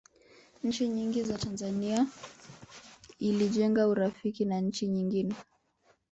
[0.63, 2.07] nchi nyingi za tanzania
[3.19, 5.35] ilijenga urafiki na nchi nyingine